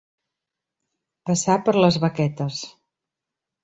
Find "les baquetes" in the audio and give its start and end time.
1.83-2.67